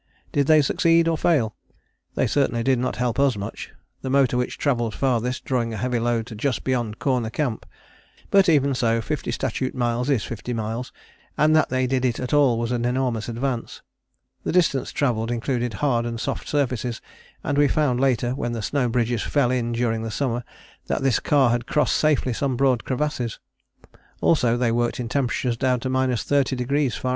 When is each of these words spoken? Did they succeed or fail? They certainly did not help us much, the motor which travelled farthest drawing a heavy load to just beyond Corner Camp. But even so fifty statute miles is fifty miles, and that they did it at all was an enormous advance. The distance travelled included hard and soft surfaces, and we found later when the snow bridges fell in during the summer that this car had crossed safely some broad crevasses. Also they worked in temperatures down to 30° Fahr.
Did 0.31 0.47
they 0.47 0.63
succeed 0.63 1.07
or 1.07 1.15
fail? 1.15 1.55
They 2.15 2.25
certainly 2.25 2.63
did 2.63 2.79
not 2.79 2.95
help 2.95 3.19
us 3.19 3.37
much, 3.37 3.71
the 4.01 4.09
motor 4.09 4.35
which 4.35 4.57
travelled 4.57 4.95
farthest 4.95 5.45
drawing 5.45 5.75
a 5.75 5.77
heavy 5.77 5.99
load 5.99 6.25
to 6.25 6.35
just 6.35 6.63
beyond 6.63 6.97
Corner 6.97 7.29
Camp. 7.29 7.67
But 8.31 8.49
even 8.49 8.73
so 8.73 8.99
fifty 8.99 9.29
statute 9.29 9.75
miles 9.75 10.09
is 10.09 10.23
fifty 10.23 10.53
miles, 10.55 10.91
and 11.37 11.55
that 11.55 11.69
they 11.69 11.85
did 11.85 12.03
it 12.03 12.19
at 12.19 12.33
all 12.33 12.57
was 12.57 12.71
an 12.71 12.83
enormous 12.83 13.29
advance. 13.29 13.83
The 14.43 14.51
distance 14.51 14.91
travelled 14.91 15.29
included 15.29 15.75
hard 15.85 16.07
and 16.07 16.19
soft 16.19 16.47
surfaces, 16.49 16.99
and 17.43 17.55
we 17.55 17.67
found 17.67 17.99
later 17.99 18.31
when 18.33 18.53
the 18.53 18.63
snow 18.63 18.89
bridges 18.89 19.21
fell 19.21 19.51
in 19.51 19.71
during 19.71 20.01
the 20.01 20.09
summer 20.09 20.43
that 20.87 21.03
this 21.03 21.19
car 21.19 21.51
had 21.51 21.67
crossed 21.67 21.95
safely 21.95 22.33
some 22.33 22.57
broad 22.57 22.85
crevasses. 22.85 23.39
Also 24.19 24.57
they 24.57 24.71
worked 24.71 24.99
in 24.99 25.07
temperatures 25.09 25.57
down 25.57 25.79
to 25.81 25.91
30° 25.91 26.97
Fahr. 26.97 27.09